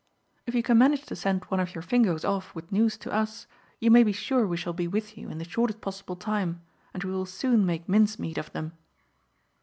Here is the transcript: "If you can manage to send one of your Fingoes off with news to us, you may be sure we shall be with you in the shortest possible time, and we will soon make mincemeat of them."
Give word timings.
"If 0.47 0.55
you 0.55 0.63
can 0.63 0.79
manage 0.79 1.03
to 1.03 1.15
send 1.15 1.43
one 1.43 1.59
of 1.59 1.75
your 1.75 1.83
Fingoes 1.83 2.25
off 2.25 2.55
with 2.55 2.71
news 2.71 2.97
to 2.97 3.11
us, 3.11 3.45
you 3.79 3.91
may 3.91 4.01
be 4.01 4.11
sure 4.11 4.47
we 4.47 4.57
shall 4.57 4.73
be 4.73 4.87
with 4.87 5.15
you 5.15 5.29
in 5.29 5.37
the 5.37 5.45
shortest 5.47 5.79
possible 5.79 6.15
time, 6.15 6.61
and 6.91 7.03
we 7.03 7.11
will 7.11 7.27
soon 7.27 7.67
make 7.67 7.87
mincemeat 7.87 8.39
of 8.39 8.51
them." 8.51 8.71